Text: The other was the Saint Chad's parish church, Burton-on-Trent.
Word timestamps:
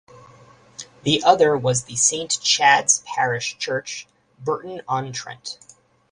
The 1.03 1.21
other 1.23 1.55
was 1.55 1.83
the 1.83 1.95
Saint 1.95 2.41
Chad's 2.41 3.03
parish 3.05 3.59
church, 3.59 4.07
Burton-on-Trent. 4.43 5.59